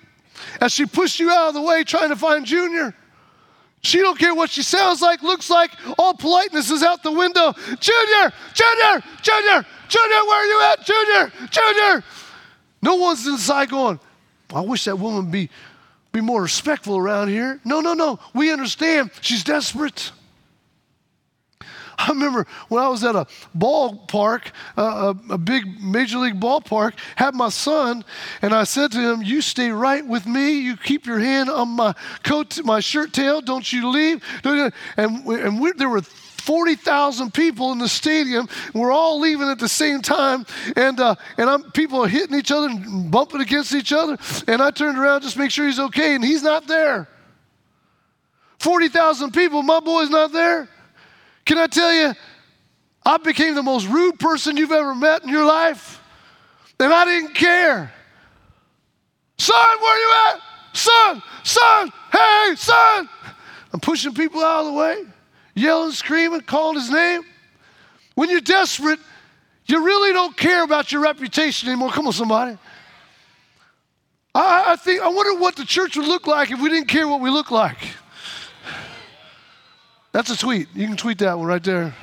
[0.61, 2.93] as she pushed you out of the way trying to find Junior.
[3.81, 5.71] She don't care what she sounds like, looks like.
[5.97, 7.51] All politeness is out the window.
[7.51, 10.85] Junior, Junior, Junior, Junior, where are you at?
[10.85, 12.03] Junior, Junior.
[12.81, 13.99] No one's inside going,
[14.53, 15.49] I wish that woman be,
[16.11, 17.59] be more respectful around here.
[17.65, 18.19] No, no, no.
[18.33, 20.11] We understand she's desperate.
[22.07, 23.25] I remember when I was at a
[23.57, 28.03] ballpark, uh, a, a big major league ballpark, had my son,
[28.41, 30.59] and I said to him, "You stay right with me.
[30.59, 33.41] You keep your hand on my coat, my shirt tail.
[33.41, 34.73] Don't you leave." And
[35.27, 38.49] and we, there were 40,000 people in the stadium.
[38.73, 40.45] We're all leaving at the same time.
[40.75, 44.17] And, uh, and I'm, people are hitting each other and bumping against each other.
[44.47, 47.07] And I turned around just to make sure he's okay, and he's not there.
[48.59, 50.67] 40,000 people, my boy's not there.
[51.45, 52.13] Can I tell you,
[53.05, 56.01] I became the most rude person you've ever met in your life,
[56.79, 57.91] and I didn't care.
[59.37, 60.41] Son, where are you at?
[60.73, 63.09] Son, son, hey, son.
[63.73, 65.03] I'm pushing people out of the way,
[65.53, 67.23] yelling, screaming, calling his name.
[68.15, 68.99] When you're desperate,
[69.65, 71.89] you really don't care about your reputation anymore.
[71.89, 72.57] Come on, somebody.
[74.35, 77.07] I, I think I wonder what the church would look like if we didn't care
[77.07, 77.77] what we look like.
[80.13, 80.67] That's a tweet.
[80.75, 81.93] You can tweet that one right there.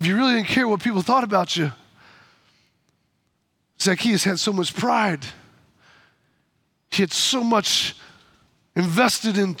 [0.00, 1.72] If you really didn't care what people thought about you,
[3.80, 5.24] Zacchaeus had so much pride.
[6.90, 7.96] He had so much
[8.74, 9.56] invested in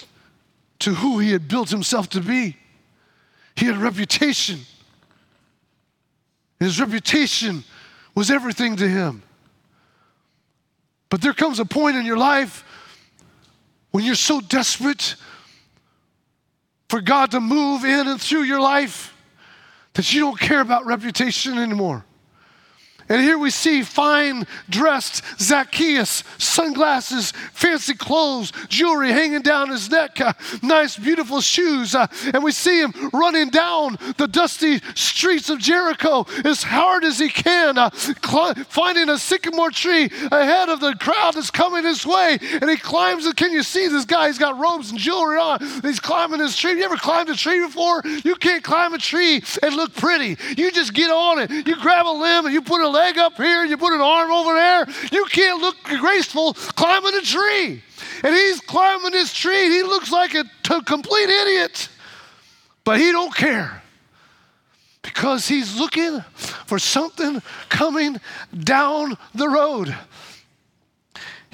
[0.80, 2.56] to who he had built himself to be.
[3.54, 4.60] He had a reputation.
[6.58, 7.62] His reputation
[8.16, 9.22] was everything to him.
[11.08, 12.64] But there comes a point in your life
[13.94, 15.14] when you're so desperate
[16.88, 19.14] for God to move in and through your life,
[19.92, 22.04] that you don't care about reputation anymore.
[23.08, 30.20] And here we see fine dressed Zacchaeus, sunglasses, fancy clothes, jewelry hanging down his neck,
[30.20, 31.94] uh, nice, beautiful shoes.
[31.94, 37.18] Uh, and we see him running down the dusty streets of Jericho as hard as
[37.18, 42.06] he can, uh, cl- finding a sycamore tree ahead of the crowd that's coming his
[42.06, 42.38] way.
[42.60, 43.36] And he climbs it.
[43.36, 44.28] Can you see this guy?
[44.28, 45.60] He's got robes and jewelry on.
[45.82, 46.72] He's climbing this tree.
[46.72, 48.02] You ever climbed a tree before?
[48.24, 50.36] You can't climb a tree and look pretty.
[50.56, 51.50] You just get on it.
[51.66, 54.30] You grab a limb and you put a leg up here, you put an arm
[54.30, 54.86] over there.
[55.12, 57.82] You can't look graceful climbing a tree.
[58.22, 61.88] And he's climbing this tree, he looks like a t- complete idiot.
[62.84, 63.82] But he don't care
[65.02, 66.20] because he's looking
[66.66, 68.20] for something coming
[68.56, 69.94] down the road.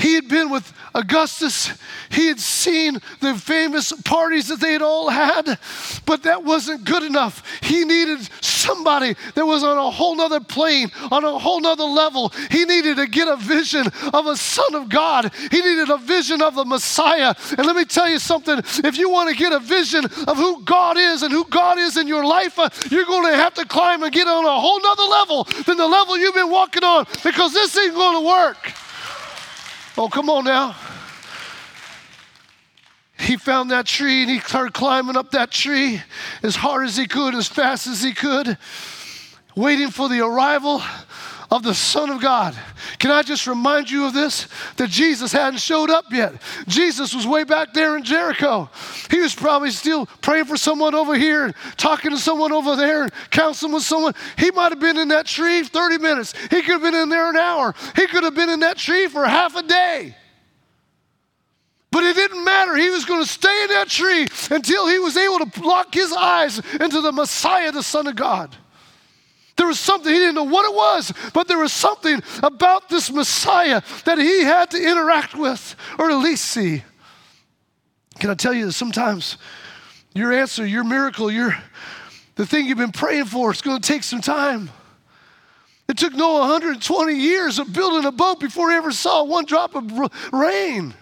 [0.01, 1.73] He had been with Augustus.
[2.11, 5.59] He had seen the famous parties that they had all had,
[6.07, 7.43] but that wasn't good enough.
[7.63, 12.31] He needed somebody that was on a whole nother plane, on a whole nother level.
[12.51, 15.33] He needed to get a vision of a son of God.
[15.51, 17.35] He needed a vision of the Messiah.
[17.57, 20.63] And let me tell you something if you want to get a vision of who
[20.65, 23.67] God is and who God is in your life, uh, you're going to have to
[23.67, 27.07] climb and get on a whole nother level than the level you've been walking on
[27.23, 28.73] because this ain't going to work.
[29.97, 30.77] Oh, come on now.
[33.19, 36.01] He found that tree and he started climbing up that tree
[36.43, 38.57] as hard as he could, as fast as he could,
[39.55, 40.83] waiting for the arrival
[41.51, 42.57] of the Son of God.
[42.99, 44.47] Can I just remind you of this?
[44.77, 46.35] That Jesus hadn't showed up yet.
[46.69, 48.71] Jesus was way back there in Jericho.
[49.11, 53.03] He was probably still praying for someone over here and talking to someone over there
[53.03, 54.15] and counseling with someone.
[54.39, 56.35] He might have been in that tree 30 minutes.
[56.51, 57.75] He could have been in there an hour.
[57.97, 60.17] He could have been in that tree for half a day.
[61.91, 62.77] But it didn't matter.
[62.77, 66.13] He was going to stay in that tree until he was able to lock his
[66.13, 68.57] eyes into the Messiah, the Son of God.
[69.61, 73.13] There was something, he didn't know what it was, but there was something about this
[73.13, 76.83] Messiah that he had to interact with or at least see.
[78.19, 79.37] Can I tell you that sometimes
[80.15, 81.55] your answer, your miracle, your
[82.37, 84.71] the thing you've been praying for, it's going to take some time.
[85.91, 89.75] It took Noah 120 years of building a boat before he ever saw one drop
[89.75, 89.93] of
[90.33, 90.95] rain.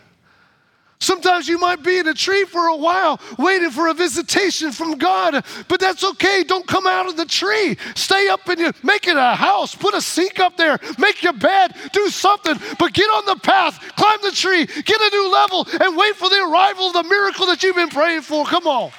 [1.00, 4.98] Sometimes you might be in a tree for a while waiting for a visitation from
[4.98, 6.42] God, but that's okay.
[6.42, 7.76] Don't come out of the tree.
[7.94, 9.74] Stay up and you make it a house.
[9.74, 10.78] Put a sink up there.
[10.98, 11.74] Make your bed.
[11.92, 13.80] Do something, but get on the path.
[13.96, 14.66] Climb the tree.
[14.66, 17.90] Get a new level and wait for the arrival of the miracle that you've been
[17.90, 18.44] praying for.
[18.44, 18.90] Come on.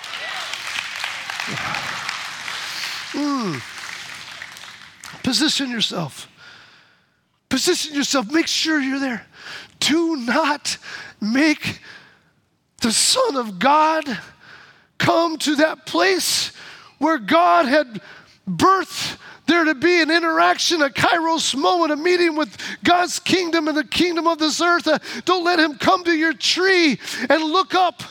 [3.11, 3.61] Mm.
[5.23, 6.29] Position yourself.
[7.49, 8.31] Position yourself.
[8.31, 9.25] Make sure you're there.
[9.79, 10.77] Do not
[11.21, 11.79] make
[12.81, 14.05] the Son of God
[14.97, 16.51] come to that place
[16.97, 18.01] where God had
[18.47, 19.17] birthed
[19.49, 23.83] there to be an interaction, a kairos moment, a meeting with God's kingdom and the
[23.83, 24.87] kingdom of this earth.
[24.87, 28.03] Uh, don't let him come to your tree and look up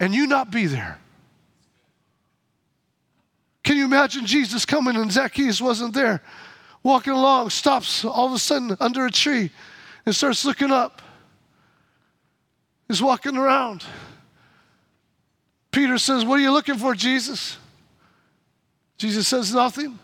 [0.00, 0.98] and you not be there.
[3.64, 6.22] Can you imagine Jesus coming and Zacchaeus wasn't there?
[6.82, 9.50] Walking along, stops all of a sudden under a tree
[10.06, 11.02] and starts looking up.
[12.88, 13.84] He's walking around.
[15.70, 17.58] Peter says, What are you looking for, Jesus?
[18.96, 19.98] Jesus says, Nothing.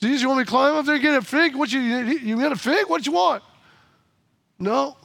[0.00, 1.56] Jesus, you want me to climb up there and get a fig?
[1.56, 2.88] What you you get a fig?
[2.88, 3.42] What you want?
[4.58, 4.96] No.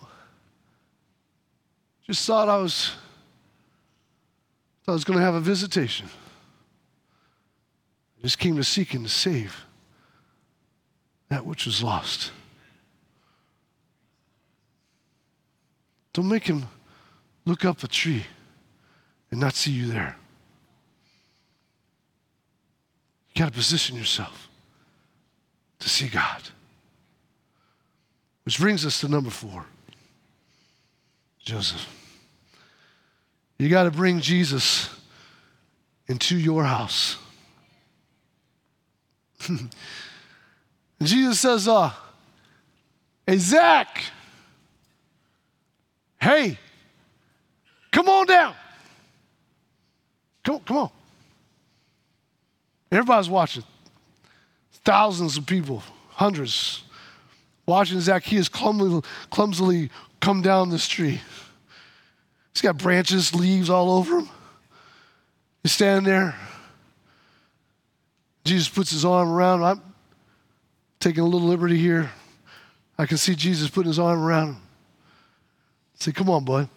[2.06, 2.92] Just thought I was
[4.84, 6.08] thought I was going to have a visitation.
[8.20, 9.66] I just came to seek and to save
[11.30, 12.32] that which was lost.
[16.14, 16.66] Don't make him
[17.46, 18.26] look up a tree
[19.32, 20.16] and not see you there.
[23.34, 24.48] You got to position yourself
[25.80, 26.42] to see God.
[28.46, 29.66] Which brings us to number four
[31.40, 31.86] Joseph.
[33.58, 34.90] You got to bring Jesus
[36.08, 37.18] into your house.
[41.02, 41.92] Jesus says, uh,
[43.26, 44.04] Hey, Zach,
[46.24, 46.58] hey,
[47.92, 48.56] come on down.
[50.44, 50.90] Come, come on.
[52.92, 53.64] Everybody's watching.
[54.86, 56.84] Thousands of people, hundreds,
[57.66, 61.20] watching Zacchaeus clumsily, clumsily come down this tree.
[62.54, 64.30] He's got branches, leaves all over him.
[65.64, 66.36] He's standing there.
[68.46, 69.66] Jesus puts his arm around him.
[69.66, 69.82] I'm
[71.00, 72.12] taking a little liberty here.
[72.98, 74.63] I can see Jesus putting his arm around him.
[76.04, 76.68] Say, come on, boy.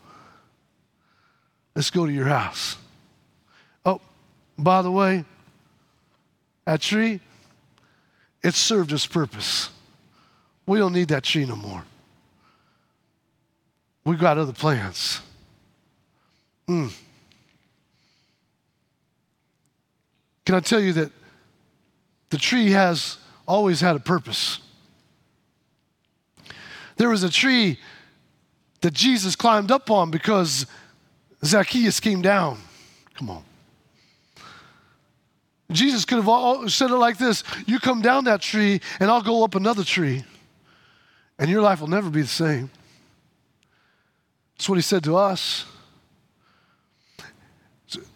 [1.75, 2.77] Let's go to your house.
[3.85, 4.01] Oh,
[4.57, 5.25] by the way,
[6.65, 7.19] that tree,
[8.45, 9.71] it served its purpose.
[10.65, 11.83] We don't need that tree no more.
[14.05, 15.21] We've got other plans.
[16.69, 16.93] Mm.
[20.45, 21.11] Can I tell you that
[22.31, 23.19] the tree has
[23.49, 24.61] always had a purpose?
[26.97, 27.81] There was a tree
[28.87, 30.65] that Jesus climbed up on because
[31.45, 32.57] Zacchaeus came down.
[33.17, 33.43] Come on.
[35.73, 39.43] Jesus could have said it like this You come down that tree, and I'll go
[39.43, 40.23] up another tree,
[41.37, 42.71] and your life will never be the same.
[44.57, 45.65] That's what he said to us.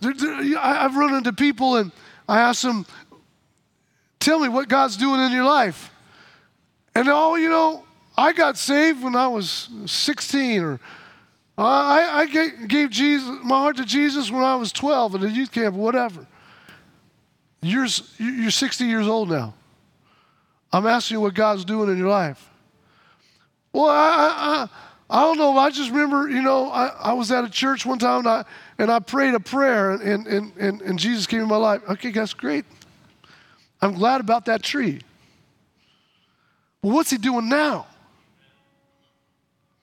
[0.00, 1.90] I've run into people and
[2.28, 2.86] I ask them,
[4.20, 5.90] Tell me what God's doing in your life.
[6.94, 7.82] And oh, you know,
[8.20, 10.80] I got saved when I was 16, or
[11.56, 12.26] I, I
[12.66, 16.26] gave Jesus, my heart to Jesus when I was 12 at a youth camp, whatever.
[17.62, 17.86] You're,
[18.18, 19.54] you're 60 years old now.
[20.70, 22.46] I'm asking you what God's doing in your life.
[23.72, 24.68] Well, I,
[25.08, 25.56] I, I don't know.
[25.56, 28.44] I just remember, you know, I, I was at a church one time and I,
[28.78, 31.80] and I prayed a prayer and, and, and, and Jesus came in my life.
[31.88, 32.66] Okay, that's great.
[33.80, 35.00] I'm glad about that tree.
[36.82, 37.86] Well, what's he doing now?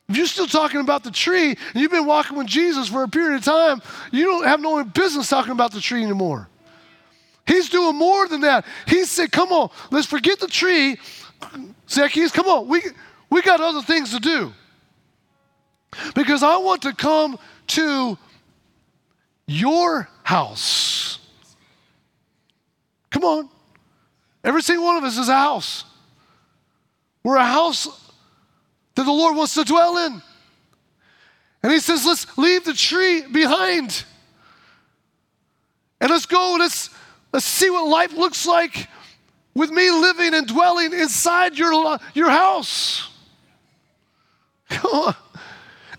[0.10, 3.10] If you're still talking about the tree and you've been walking with Jesus for a
[3.10, 3.82] period of time,
[4.12, 6.48] you don't have no business talking about the tree anymore.
[7.46, 8.66] He's doing more than that.
[8.88, 10.98] He said, Come on, let's forget the tree.
[11.90, 12.82] Zacchaeus, come on, we,
[13.30, 14.54] we got other things to do.
[16.16, 17.38] Because I want to come
[17.68, 18.18] to
[19.46, 21.20] your house.
[23.10, 23.50] Come on.
[24.44, 25.84] Every single one of us is a house.
[27.24, 28.07] We're a house
[28.98, 30.22] that the Lord wants to dwell in.
[31.62, 34.04] And He says, let's leave the tree behind.
[36.02, 36.90] And let's go, let's,
[37.32, 38.88] let's see what life looks like
[39.54, 43.08] with me living and dwelling inside your, your house.
[44.70, 45.16] Come on.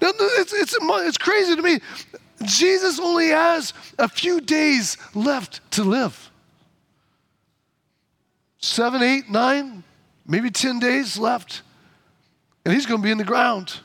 [0.00, 1.78] It's, it's, it's crazy to me.
[2.44, 6.32] Jesus only has a few days left to live.
[8.60, 9.84] Seven, eight, nine,
[10.26, 11.62] maybe 10 days left.
[12.64, 13.80] And he's going to be in the ground.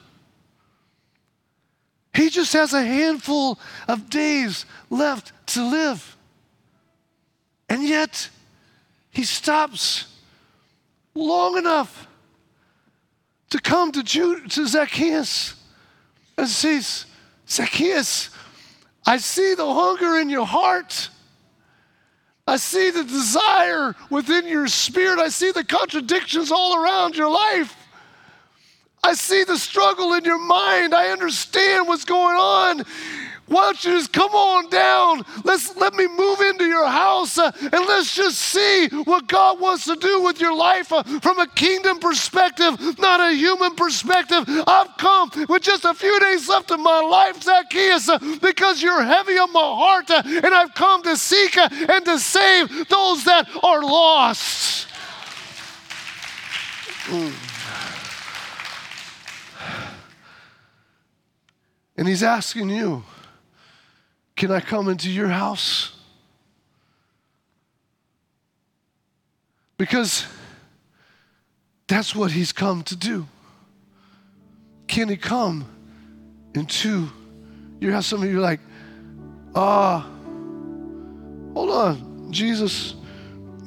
[2.13, 6.17] He just has a handful of days left to live.
[7.69, 8.29] And yet,
[9.09, 10.07] he stops
[11.15, 12.07] long enough
[13.49, 15.55] to come to, Jude, to Zacchaeus
[16.37, 17.05] and says,
[17.47, 18.29] Zacchaeus,
[19.05, 21.09] I see the hunger in your heart.
[22.47, 25.19] I see the desire within your spirit.
[25.19, 27.75] I see the contradictions all around your life.
[29.03, 30.93] I see the struggle in your mind.
[30.93, 32.85] I understand what's going on.
[33.47, 35.25] Why don't you just come on down?
[35.43, 39.83] Let's let me move into your house uh, and let's just see what God wants
[39.85, 44.45] to do with your life uh, from a kingdom perspective, not a human perspective.
[44.65, 49.03] I've come with just a few days left of my life, Zacchaeus, uh, because you're
[49.03, 53.25] heavy on my heart, uh, and I've come to seek uh, and to save those
[53.25, 54.87] that are lost.
[57.07, 57.52] Mm.
[61.95, 63.03] And he's asking you,
[64.35, 65.95] can I come into your house?
[69.77, 70.25] Because
[71.87, 73.27] that's what he's come to do.
[74.87, 75.65] Can he come
[76.55, 77.09] into
[77.79, 78.07] your house?
[78.07, 78.59] Some of you are like,
[79.55, 82.95] ah, uh, hold on, Jesus.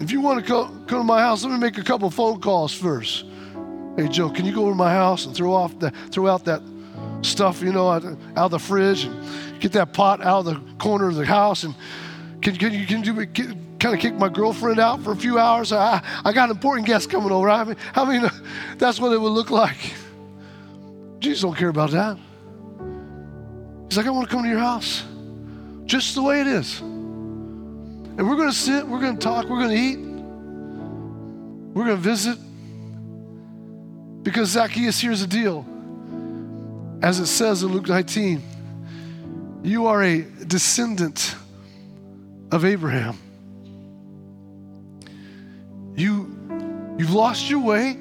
[0.01, 2.41] If you want to come, come to my house, let me make a couple phone
[2.41, 3.25] calls first.
[3.97, 6.45] Hey, Joe, can you go over to my house and throw off the, throw out
[6.45, 6.61] that
[7.23, 11.09] stuff, you know, out, of the fridge and get that pot out of the corner
[11.09, 11.75] of the house and
[12.43, 13.27] can, can you can you
[13.79, 15.73] kind of kick my girlfriend out for a few hours?
[15.73, 17.51] I, I got an important guest coming over.
[17.51, 18.31] I mean, I mean,
[18.79, 19.95] that's what it would look like.
[21.19, 22.17] Jesus don't care about that.
[23.89, 25.05] He's like, I want to come to your house
[25.87, 26.81] just the way it is.
[26.81, 29.99] And we're going to sit, we're going to talk, we're going to eat,
[31.75, 32.39] we're going to visit.
[34.23, 35.65] Because Zacchaeus, here's the deal.
[37.03, 38.43] As it says in Luke 19,
[39.63, 41.35] you are a descendant
[42.51, 43.19] of Abraham.
[45.95, 47.97] You, you've lost your way,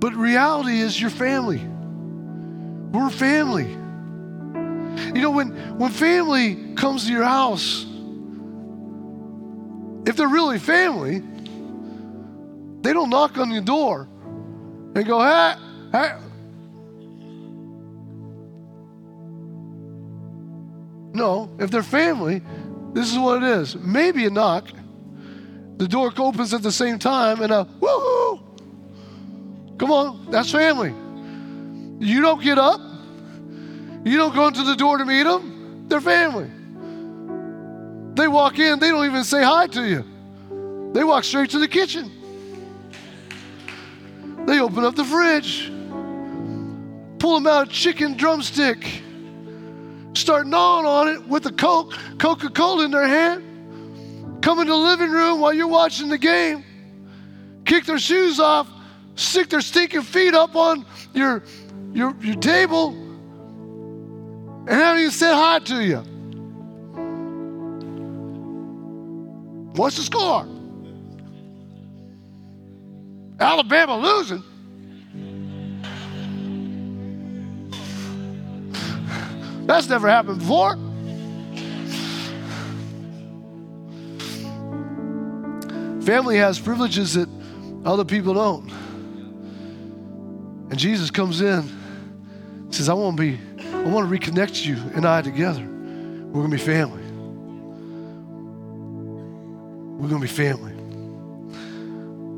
[0.00, 1.60] but reality is your family.
[2.92, 3.68] We're family.
[5.14, 7.84] You know, when, when family comes to your house,
[10.06, 11.22] if they're really family,
[12.80, 14.08] they don't knock on your door
[14.94, 15.54] and go, hey,
[15.92, 16.12] hey,
[21.12, 22.42] No, if they're family,
[22.92, 23.76] this is what it is.
[23.76, 24.68] Maybe a knock,
[25.76, 28.40] the door opens at the same time and a woohoo.
[29.78, 30.94] Come on, that's family.
[32.04, 32.80] You don't get up.
[34.04, 35.86] You don't go into the door to meet them.
[35.88, 36.50] They're family.
[38.14, 40.04] They walk in, they don't even say hi to you.
[40.92, 42.10] They walk straight to the kitchen.
[44.46, 45.70] They open up the fridge,
[47.18, 49.02] pull them out a chicken drumstick,
[50.20, 54.76] start gnawing on it with a Coke, Coca Cola in their hand, come in the
[54.76, 56.64] living room while you're watching the game,
[57.64, 58.68] kick their shoes off,
[59.16, 61.42] stick their stinking feet up on your,
[61.92, 62.90] your, your table,
[64.68, 65.98] and haven't even said hi to you.
[69.74, 70.46] What's the score?
[73.38, 74.44] Alabama losing.
[79.70, 80.74] That's never happened before.
[86.02, 87.28] Family has privileges that
[87.84, 88.68] other people don't.
[90.70, 91.70] And Jesus comes in,
[92.70, 93.38] says, I want to be,
[93.72, 95.60] I want to reconnect you and I together.
[95.62, 97.04] We're going to be family.
[100.00, 100.72] We're going to be family.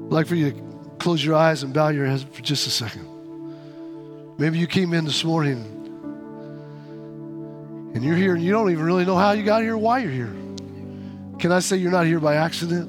[0.04, 0.60] I'd like for you to
[0.98, 3.08] close your eyes and bow your heads for just a second.
[4.36, 5.71] Maybe you came in this morning
[7.94, 10.10] and you're here and you don't even really know how you got here, why you're
[10.10, 10.34] here.
[11.38, 12.88] Can I say you're not here by accident?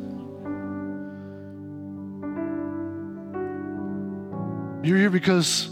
[4.86, 5.70] You're here because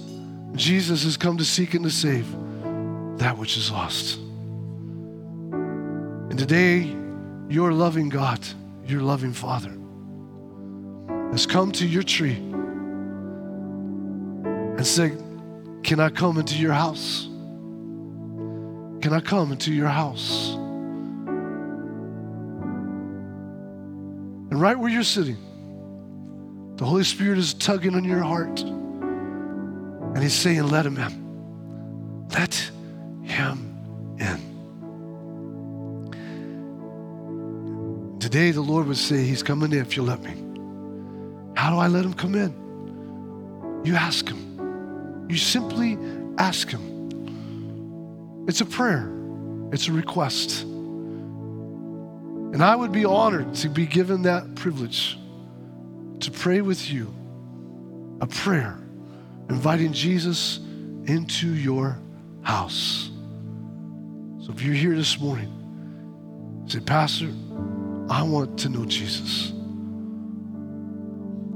[0.56, 2.26] Jesus has come to seek and to save
[3.18, 4.18] that which is lost.
[6.32, 6.96] And today,
[7.50, 8.40] your loving God,
[8.86, 9.78] your loving Father,
[11.32, 12.38] has come to your tree
[14.46, 15.22] and said,
[15.84, 17.28] Can I come into your house?
[19.02, 20.54] Can I come into your house?
[24.49, 25.38] And right where you're sitting,
[26.76, 28.60] the Holy Spirit is tugging on your heart.
[28.60, 32.28] And He's saying, Let Him in.
[32.30, 32.54] Let
[33.24, 34.52] Him in.
[38.20, 40.34] Today, the Lord would say, He's coming in if you let me.
[41.62, 42.52] How do I let him come in?
[43.86, 45.28] You ask him.
[45.30, 45.95] You simply
[46.39, 46.91] ask him.
[48.48, 49.12] It's a prayer,
[49.72, 50.64] it's a request.
[52.54, 55.18] And I would be honored to be given that privilege
[56.20, 57.14] to pray with you
[58.20, 58.78] a prayer
[59.50, 60.58] inviting Jesus
[61.06, 61.98] into your
[62.44, 63.10] house.
[64.42, 67.30] So if you're here this morning, say, Pastor,
[68.10, 69.54] I want to know Jesus.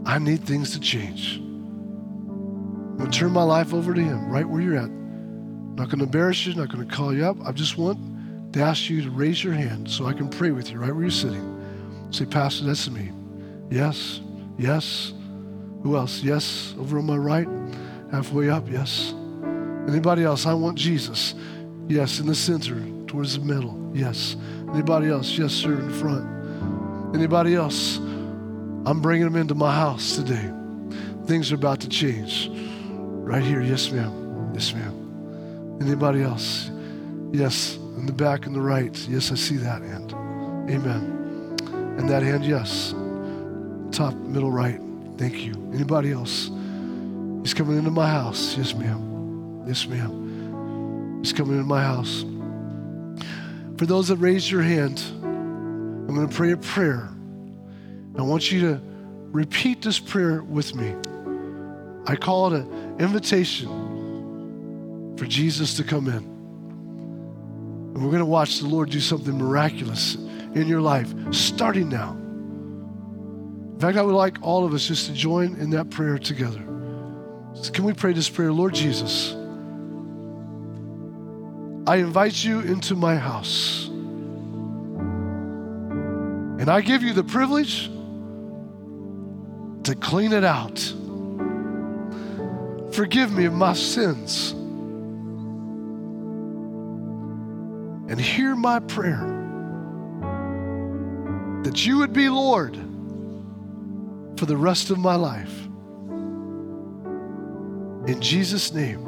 [0.05, 1.37] I need things to change.
[1.37, 4.89] I'm going to turn my life over to Him right where you're at.
[5.75, 7.35] I'm not going to embarrass you, I'm not going to call you up.
[7.45, 10.71] I just want to ask you to raise your hand so I can pray with
[10.71, 11.51] you right where you're sitting.
[12.11, 13.11] Say, Pastor, that's me.
[13.69, 14.21] Yes,
[14.57, 15.11] yes.
[15.83, 16.23] Who else?
[16.23, 17.45] Yes, over on my right,
[18.09, 19.13] halfway up, yes.
[19.89, 20.45] Anybody else?
[20.45, 21.35] I want Jesus.
[21.89, 23.91] Yes, in the center, towards the middle.
[23.93, 24.37] Yes.
[24.69, 25.37] Anybody else?
[25.37, 27.13] Yes, sir, in front.
[27.13, 27.97] Anybody else?
[27.97, 30.53] I'm bringing them into my house today.
[31.25, 32.49] Things are about to change.
[32.49, 34.51] Right here, yes, ma'am.
[34.53, 35.04] Yes, ma'am.
[35.81, 36.69] Anybody else?
[37.31, 38.95] Yes, in the back and the right.
[39.07, 40.13] Yes, I see that hand.
[40.69, 41.57] Amen.
[41.97, 42.93] And that hand, yes.
[43.91, 44.79] Top, middle, right.
[45.17, 45.53] Thank you.
[45.73, 46.49] Anybody else?
[47.41, 48.57] He's coming into my house.
[48.57, 49.63] Yes, ma'am.
[49.67, 51.19] Yes, ma'am.
[51.21, 52.25] He's coming into my house.
[53.77, 57.09] For those that raised your hand, I'm going to pray a prayer.
[58.17, 58.81] I want you to
[59.31, 60.95] repeat this prayer with me.
[62.07, 63.69] I call it an invitation
[65.17, 66.35] for Jesus to come in.
[67.95, 72.11] And we're going to watch the Lord do something miraculous in your life starting now.
[72.11, 76.61] In fact, I would like all of us just to join in that prayer together.
[77.53, 78.51] So can we pray this prayer?
[78.51, 79.33] Lord Jesus,
[81.87, 83.87] I invite you into my house.
[86.57, 87.89] And I give you the privilege
[89.83, 90.79] to clean it out.
[92.93, 94.55] Forgive me of my sins.
[98.07, 99.31] And hear my prayer
[101.63, 102.75] that you would be Lord
[104.37, 105.65] for the rest of my life.
[108.07, 109.03] In Jesus' name,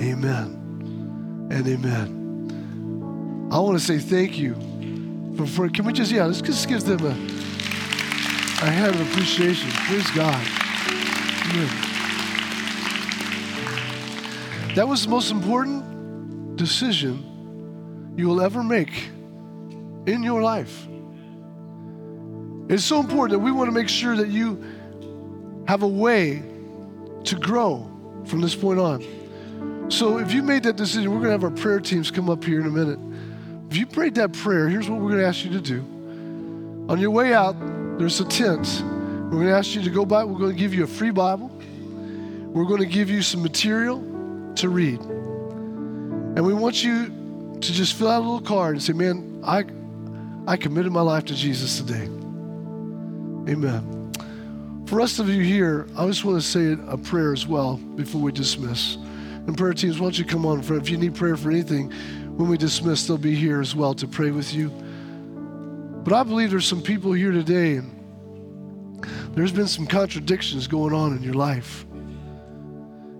[0.00, 3.48] amen and amen.
[3.50, 4.54] I want to say thank you
[5.36, 9.68] for, for can we just, yeah, let's just give them a, a hand of appreciation.
[9.72, 10.46] Praise God.
[11.50, 11.86] Amen.
[14.76, 17.29] That was the most important decision
[18.16, 19.08] you will ever make
[20.06, 20.86] in your life.
[22.68, 24.62] It's so important that we want to make sure that you
[25.66, 26.42] have a way
[27.24, 27.90] to grow
[28.26, 29.90] from this point on.
[29.90, 32.44] So if you made that decision, we're going to have our prayer teams come up
[32.44, 32.98] here in a minute.
[33.70, 35.80] If you prayed that prayer, here's what we're going to ask you to do.
[36.88, 37.56] On your way out,
[37.98, 38.82] there's a tent.
[38.84, 40.24] We're going to ask you to go by.
[40.24, 41.48] We're going to give you a free Bible.
[42.46, 43.98] We're going to give you some material
[44.56, 45.00] to read.
[45.00, 47.12] And we want you
[47.60, 49.64] to just fill out a little card and say, Man, I,
[50.46, 52.04] I committed my life to Jesus today.
[53.50, 54.12] Amen.
[54.86, 58.20] For rest of you here, I just want to say a prayer as well before
[58.20, 58.96] we dismiss.
[58.96, 60.82] And prayer teams, why don't you come on front?
[60.82, 61.90] If you need prayer for anything,
[62.36, 64.68] when we dismiss, they'll be here as well to pray with you.
[66.02, 69.04] But I believe there's some people here today, and
[69.34, 71.84] there's been some contradictions going on in your life.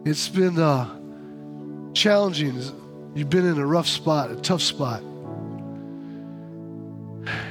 [0.04, 2.58] It's been uh, challenging.
[3.14, 5.02] You've been in a rough spot, a tough spot.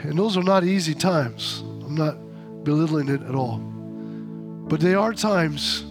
[0.03, 1.60] And those are not easy times.
[1.86, 2.18] I'm not
[2.64, 3.57] belittling it at all.
[3.57, 5.84] But they are times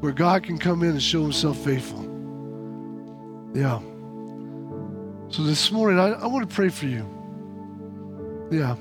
[0.00, 2.02] where God can come in and show himself faithful.
[3.54, 3.80] Yeah.
[5.28, 7.08] So this morning, I, I want to pray for you.
[8.50, 8.76] Yeah.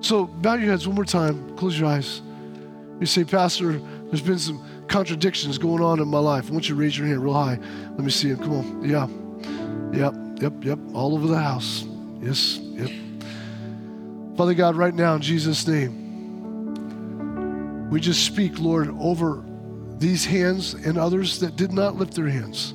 [0.00, 2.22] So bow your heads one more time, close your eyes.
[2.98, 6.50] You say, Pastor, there's been some contradictions going on in my life.
[6.50, 7.58] I want you to raise your hand real high.
[7.92, 8.38] Let me see it.
[8.40, 8.84] Come on.
[8.84, 9.06] Yeah.
[9.96, 10.78] Yep, yep, yep.
[10.92, 11.84] All over the house.
[12.20, 12.90] Yes, yep.
[14.36, 15.98] Father God, right now in Jesus' name,
[17.90, 19.44] we just speak, Lord, over
[19.98, 22.74] these hands and others that did not lift their hands.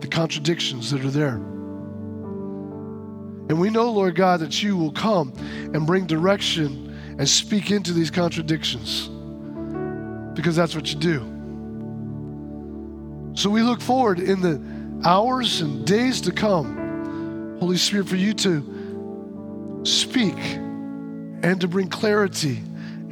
[0.00, 1.36] The contradictions that are there.
[3.48, 5.32] And we know, Lord God, that you will come
[5.74, 9.10] and bring direction and speak into these contradictions
[10.40, 11.18] because that's what you do.
[13.34, 14.58] So we look forward in the
[15.06, 22.56] hours and days to come, Holy Spirit, for you to speak and to bring clarity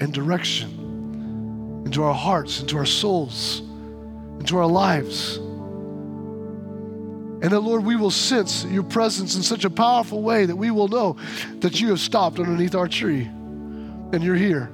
[0.01, 3.61] and direction into our hearts, into our souls,
[4.41, 5.37] into our lives.
[5.37, 10.71] And that, Lord, we will sense your presence in such a powerful way that we
[10.71, 11.19] will know
[11.59, 14.73] that you have stopped underneath our tree and you're here.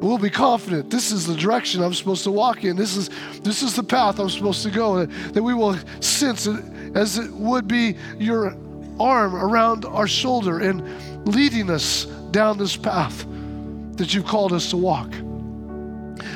[0.00, 2.76] We'll be confident this is the direction I'm supposed to walk in.
[2.76, 3.10] This is,
[3.42, 4.96] this is the path I'm supposed to go.
[5.04, 6.62] That, that we will sense it
[6.94, 8.56] as it would be your
[8.98, 13.26] arm around our shoulder and leading us down this path
[13.96, 15.12] that you've called us to walk.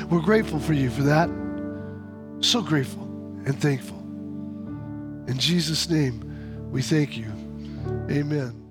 [0.09, 1.29] We're grateful for you for that.
[2.41, 3.03] So grateful
[3.45, 3.97] and thankful.
[5.27, 7.31] In Jesus' name, we thank you.
[8.11, 8.64] Amen.